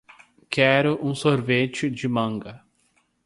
[0.49, 2.65] Quero um sorvete de manga